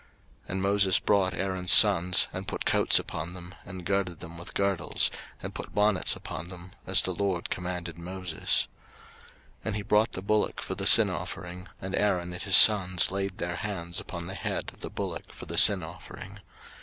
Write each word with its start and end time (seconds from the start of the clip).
03:008:013 0.45 0.49
And 0.49 0.61
Moses 0.63 0.97
brought 0.99 1.33
Aaron's 1.35 1.71
sons, 1.71 2.27
and 2.33 2.47
put 2.47 2.65
coats 2.65 2.97
upon 2.97 3.33
them, 3.35 3.53
and 3.63 3.85
girded 3.85 4.19
them 4.19 4.35
with 4.39 4.55
girdles, 4.55 5.11
and 5.43 5.53
put 5.53 5.75
bonnets 5.75 6.15
upon 6.15 6.47
them; 6.47 6.71
as 6.87 7.03
the 7.03 7.13
LORD 7.13 7.51
commanded 7.51 7.99
Moses. 7.99 8.67
03:008:014 9.57 9.57
And 9.65 9.75
he 9.75 9.81
brought 9.83 10.13
the 10.13 10.23
bullock 10.23 10.59
for 10.59 10.73
the 10.73 10.87
sin 10.87 11.11
offering: 11.11 11.67
and 11.79 11.93
Aaron 11.93 12.33
and 12.33 12.41
his 12.41 12.57
sons 12.57 13.11
laid 13.11 13.37
their 13.37 13.57
hands 13.57 13.99
upon 13.99 14.25
the 14.25 14.33
head 14.33 14.71
of 14.73 14.79
the 14.79 14.89
bullock 14.89 15.31
for 15.35 15.45
the 15.45 15.59
sin 15.59 15.83
offering. 15.83 16.39